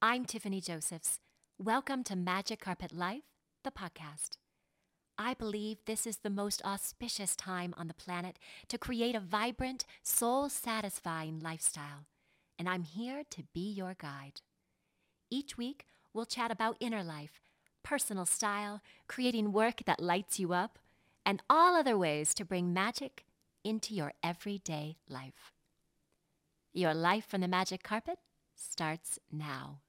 [0.00, 1.18] I'm Tiffany Josephs.
[1.58, 3.24] Welcome to Magic Carpet Life,
[3.64, 4.36] the podcast.
[5.18, 8.38] I believe this is the most auspicious time on the planet
[8.68, 12.06] to create a vibrant, soul satisfying lifestyle,
[12.60, 14.40] and I'm here to be your guide.
[15.30, 15.84] Each week,
[16.14, 17.50] we'll chat about inner life,
[17.82, 20.78] personal style, creating work that lights you up,
[21.26, 23.24] and all other ways to bring magic
[23.64, 25.50] into your everyday life.
[26.72, 28.20] Your life from the magic carpet
[28.54, 29.80] starts now.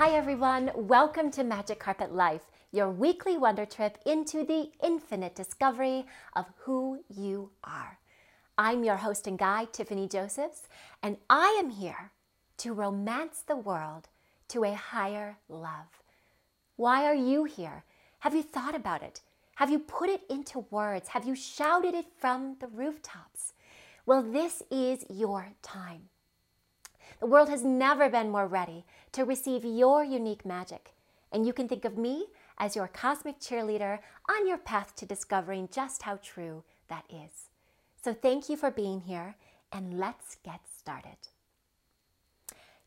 [0.00, 0.70] Hi, everyone.
[0.74, 2.40] Welcome to Magic Carpet Life,
[2.72, 7.98] your weekly wonder trip into the infinite discovery of who you are.
[8.56, 10.68] I'm your host and guide, Tiffany Josephs,
[11.02, 12.12] and I am here
[12.56, 14.08] to romance the world
[14.48, 16.00] to a higher love.
[16.76, 17.84] Why are you here?
[18.20, 19.20] Have you thought about it?
[19.56, 21.10] Have you put it into words?
[21.10, 23.52] Have you shouted it from the rooftops?
[24.06, 26.08] Well, this is your time.
[27.20, 30.94] The world has never been more ready to receive your unique magic,
[31.30, 35.68] and you can think of me as your cosmic cheerleader on your path to discovering
[35.70, 37.50] just how true that is.
[38.02, 39.36] So, thank you for being here,
[39.70, 41.18] and let's get started.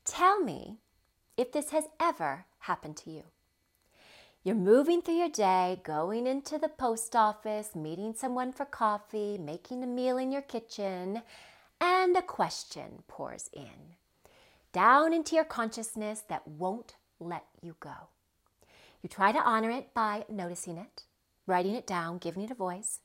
[0.04, 0.80] Tell me
[1.38, 3.24] if this has ever happened to you.
[4.44, 9.84] You're moving through your day, going into the post office, meeting someone for coffee, making
[9.84, 11.22] a meal in your kitchen,
[11.80, 13.96] and a question pours in
[14.74, 18.10] down into your consciousness that won't let you go.
[19.02, 21.04] You try to honor it by noticing it,
[21.48, 23.00] writing it down, giving it a voice,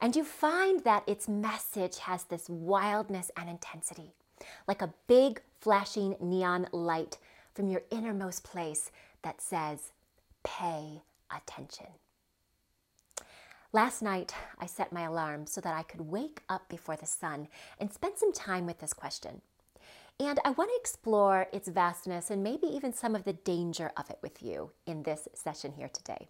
[0.00, 4.14] and you find that its message has this wildness and intensity,
[4.66, 7.18] like a big flashing neon light
[7.54, 8.90] from your innermost place
[9.22, 9.92] that says,
[10.42, 11.02] pay
[11.34, 11.88] attention.
[13.72, 17.46] Last night, I set my alarm so that I could wake up before the sun
[17.78, 19.42] and spend some time with this question.
[20.20, 24.10] And I want to explore its vastness and maybe even some of the danger of
[24.10, 26.28] it with you in this session here today.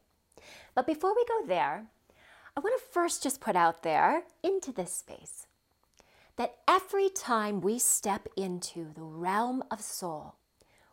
[0.77, 1.87] But before we go there,
[2.57, 5.49] I want to first just put out there into this space
[6.37, 10.37] that every time we step into the realm of soul,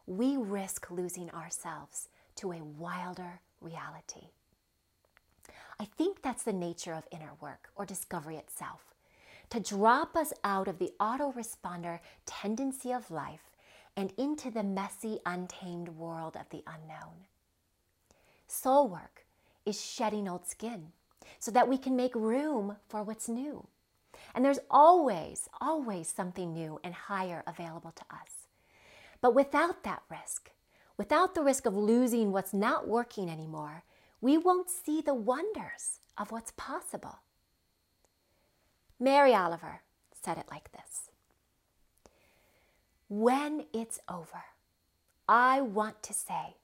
[0.07, 4.29] we risk losing ourselves to a wilder reality.
[5.79, 8.95] I think that's the nature of inner work or discovery itself
[9.50, 13.52] to drop us out of the autoresponder tendency of life
[13.96, 17.25] and into the messy, untamed world of the unknown.
[18.47, 19.25] Soul work
[19.66, 20.91] is shedding old skin
[21.40, 23.68] so that we can make room for what's new.
[24.34, 28.47] And there's always, always something new and higher available to us.
[29.22, 30.52] But without that risk,
[30.97, 33.84] Without the risk of losing what's not working anymore,
[34.19, 37.19] we won't see the wonders of what's possible.
[39.00, 39.81] Mary Oliver
[40.12, 41.09] said it like this
[43.08, 44.46] When it's over,
[45.28, 46.56] I want to say,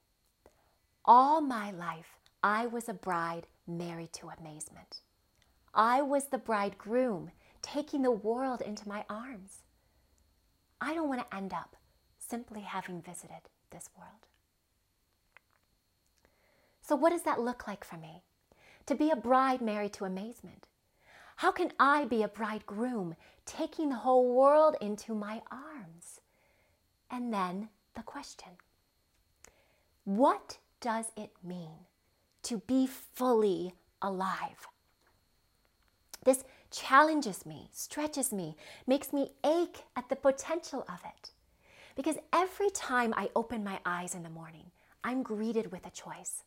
[1.04, 5.00] all my life I was a bride married to amazement.
[5.74, 7.30] I was the bridegroom
[7.62, 9.62] taking the world into my arms.
[10.80, 11.76] I don't want to end up
[12.18, 14.26] simply having visited this world.
[16.82, 18.22] So, what does that look like for me?
[18.86, 20.66] To be a bride married to amazement.
[21.36, 26.20] How can I be a bridegroom taking the whole world into my arms?
[27.10, 28.52] And then the question
[30.04, 31.86] What does it mean
[32.44, 34.66] to be fully alive?
[36.24, 38.56] This challenges me, stretches me,
[38.86, 41.30] makes me ache at the potential of it.
[41.94, 44.70] Because every time I open my eyes in the morning,
[45.04, 46.42] I'm greeted with a choice.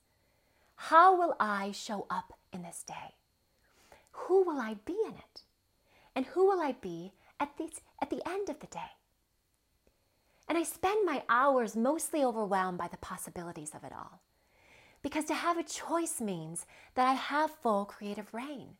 [0.75, 3.15] How will I show up in this day?
[4.25, 5.43] Who will I be in it?
[6.15, 8.91] And who will I be at, this, at the end of the day?
[10.49, 14.21] And I spend my hours mostly overwhelmed by the possibilities of it all.
[15.01, 18.75] Because to have a choice means that I have full creative reign.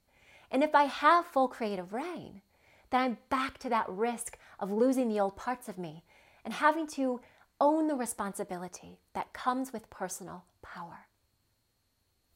[0.49, 2.41] And if I have full creative reign,
[2.89, 6.03] then I'm back to that risk of losing the old parts of me
[6.43, 7.21] and having to
[7.59, 11.07] own the responsibility that comes with personal power.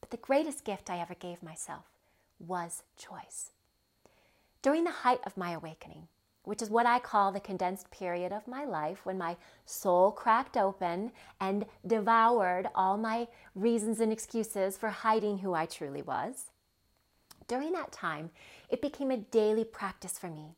[0.02, 1.86] But the greatest gift I ever gave myself
[2.48, 3.52] was choice.
[4.62, 6.08] During the height of my awakening,
[6.44, 10.58] which is what I call the condensed period of my life when my soul cracked
[10.58, 16.48] open and devoured all my reasons and excuses for hiding who I truly was.
[17.48, 18.32] During that time,
[18.70, 20.56] it became a daily practice for me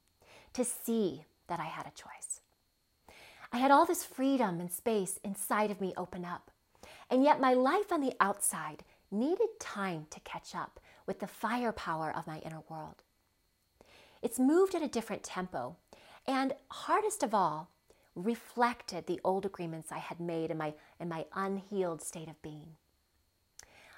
[0.53, 2.41] to see that I had a choice.
[3.51, 6.49] I had all this freedom and space inside of me open up.
[7.09, 12.13] And yet my life on the outside needed time to catch up with the firepower
[12.15, 13.03] of my inner world.
[14.21, 15.75] It's moved at a different tempo,
[16.25, 17.69] and hardest of all,
[18.15, 22.75] reflected the old agreements I had made in my, in my unhealed state of being.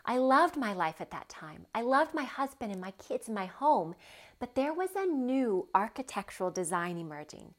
[0.05, 1.65] I loved my life at that time.
[1.73, 3.95] I loved my husband and my kids and my home,
[4.39, 7.53] but there was a new architectural design emerging,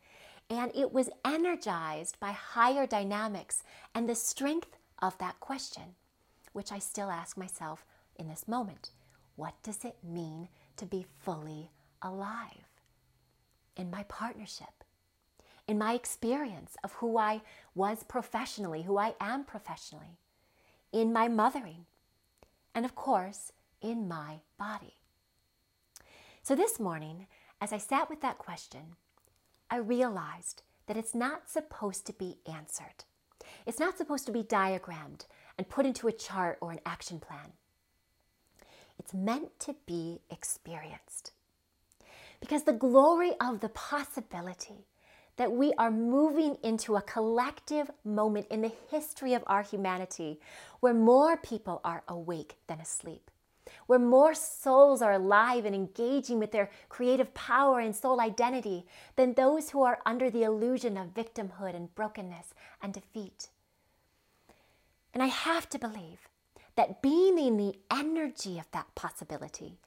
[0.48, 3.62] and it was energized by higher dynamics
[3.94, 5.96] and the strength of that question,
[6.52, 7.84] which I still ask myself
[8.16, 8.90] in this moment.
[9.36, 11.70] What does it mean to be fully
[12.02, 12.68] alive
[13.76, 14.84] in my partnership?
[15.68, 17.42] in my experience of who I
[17.74, 20.18] was professionally, who I am professionally,
[20.92, 21.86] in my mothering,
[22.74, 24.94] and of course, in my body.
[26.42, 27.26] So this morning,
[27.60, 28.96] as I sat with that question,
[29.70, 33.04] I realized that it's not supposed to be answered.
[33.66, 35.26] It's not supposed to be diagrammed
[35.58, 37.52] and put into a chart or an action plan.
[38.98, 41.32] It's meant to be experienced.
[42.40, 44.86] Because the glory of the possibility
[45.36, 50.40] that we are moving into a collective moment in the history of our humanity
[50.80, 53.30] where more people are awake than asleep,
[53.86, 59.34] where more souls are alive and engaging with their creative power and soul identity than
[59.34, 63.48] those who are under the illusion of victimhood and brokenness and defeat.
[65.12, 66.28] And I have to believe
[66.76, 69.78] that being in the energy of that possibility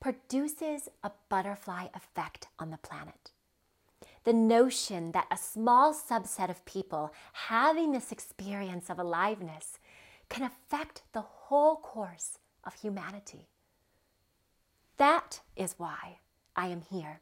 [0.00, 3.32] produces a butterfly effect on the planet
[4.26, 9.78] the notion that a small subset of people having this experience of aliveness
[10.28, 13.46] can affect the whole course of humanity.
[14.96, 16.18] That is why
[16.56, 17.20] I am here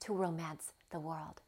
[0.00, 1.42] to romance the world.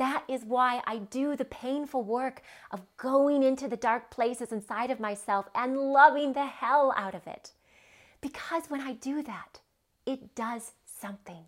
[0.00, 4.90] That is why I do the painful work of going into the dark places inside
[4.90, 7.52] of myself and loving the hell out of it.
[8.22, 9.60] Because when I do that,
[10.06, 11.44] it does something.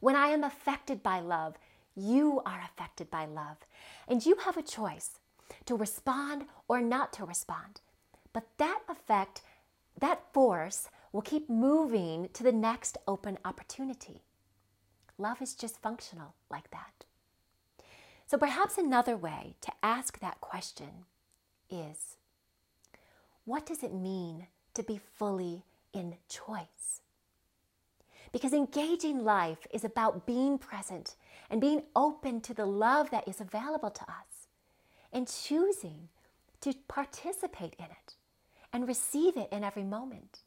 [0.00, 1.58] When I am affected by love,
[1.94, 3.58] you are affected by love.
[4.08, 5.20] And you have a choice
[5.66, 7.82] to respond or not to respond.
[8.32, 9.42] But that effect,
[10.00, 14.22] that force, will keep moving to the next open opportunity.
[15.18, 17.04] Love is just functional like that.
[18.28, 21.06] So perhaps another way to ask that question
[21.70, 22.18] is
[23.46, 25.64] what does it mean to be fully
[25.94, 27.00] in choice?
[28.30, 31.16] Because engaging life is about being present
[31.48, 34.48] and being open to the love that is available to us
[35.10, 36.10] and choosing
[36.60, 38.16] to participate in it
[38.74, 40.40] and receive it in every moment.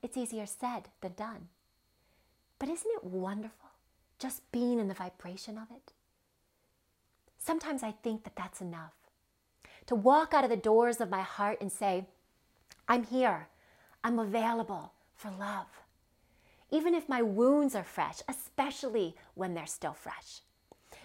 [0.00, 1.48] It's easier said than done.
[2.60, 3.70] But isn't it wonderful
[4.20, 5.92] just being in the vibration of it?
[7.42, 8.92] Sometimes I think that that's enough.
[9.86, 12.06] To walk out of the doors of my heart and say,
[12.88, 13.48] I'm here,
[14.04, 15.66] I'm available for love
[16.72, 20.40] even if my wounds are fresh, especially when they're still fresh.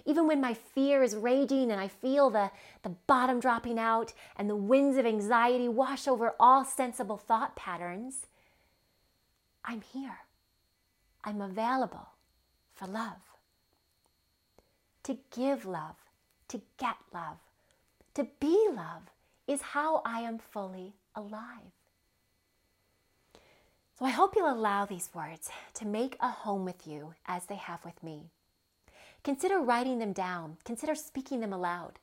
[0.06, 2.50] Even when my fear is raging and I feel the,
[2.84, 8.28] the bottom dropping out and the winds of anxiety wash over all sensible thought patterns,
[9.66, 10.20] I'm here.
[11.26, 12.08] I'm available
[12.74, 13.22] for love.
[15.04, 15.98] To give love,
[16.50, 17.38] to get love,
[18.14, 19.04] to be love
[19.48, 21.72] is how I am fully alive.
[23.98, 27.56] So I hope you'll allow these words to make a home with you as they
[27.56, 28.30] have with me.
[29.24, 32.00] Consider writing them down, consider speaking them aloud.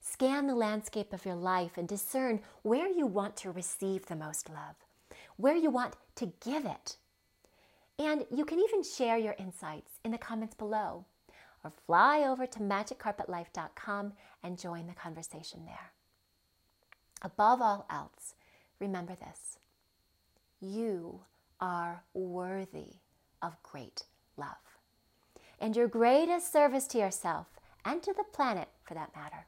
[0.00, 4.48] Scan the landscape of your life and discern where you want to receive the most
[4.48, 4.76] love,
[5.36, 6.96] where you want to give it.
[7.98, 11.04] And you can even share your insights in the comments below
[11.64, 14.12] or fly over to magiccarpetlife.com
[14.42, 15.92] and join the conversation there.
[17.22, 18.34] Above all else,
[18.78, 19.58] remember this
[20.60, 21.20] you
[21.60, 22.94] are worthy
[23.42, 24.04] of great
[24.36, 24.56] love.
[25.58, 27.46] And your greatest service to yourself
[27.84, 29.46] and to the planet, for that matter,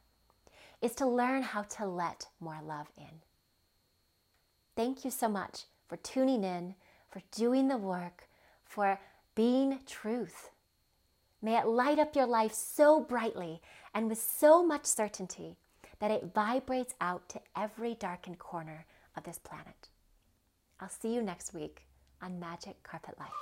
[0.81, 3.21] is to learn how to let more love in.
[4.77, 6.75] Thank you so much for tuning in,
[7.11, 8.29] for doing the work,
[8.65, 8.99] for
[9.35, 10.51] being truth.
[11.45, 13.61] May it light up your life so brightly
[13.93, 15.57] and with so much certainty
[15.99, 19.89] that it vibrates out to every darkened corner of this planet.
[20.79, 21.85] I'll see you next week
[22.23, 23.33] on Magic Carpet Life.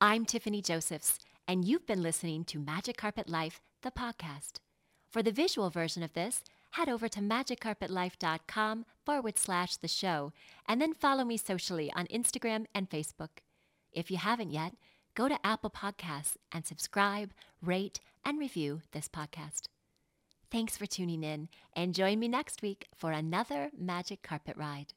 [0.00, 4.60] I'm Tiffany Josephs, and you've been listening to Magic Carpet Life, the podcast.
[5.10, 6.42] For the visual version of this,
[6.74, 10.32] head over to magiccarpetlife.com forward slash the show,
[10.66, 13.42] and then follow me socially on Instagram and Facebook.
[13.92, 14.74] If you haven't yet,
[15.14, 19.68] go to Apple Podcasts and subscribe, rate, and review this podcast.
[20.50, 24.94] Thanks for tuning in and join me next week for another magic carpet ride.